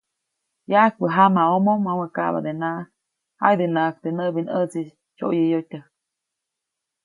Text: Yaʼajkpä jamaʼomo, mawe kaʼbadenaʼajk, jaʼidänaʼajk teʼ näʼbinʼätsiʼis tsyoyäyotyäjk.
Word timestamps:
Yaʼajkpä 0.71 1.05
jamaʼomo, 1.15 1.71
mawe 1.85 2.05
kaʼbadenaʼajk, 2.15 2.87
jaʼidänaʼajk 3.39 3.95
teʼ 4.03 4.15
näʼbinʼätsiʼis 4.17 4.91
tsyoyäyotyäjk. 5.15 5.87